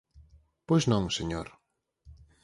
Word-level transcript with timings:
Pois 0.67 0.83
non, 0.91 1.03
señor. 1.17 1.47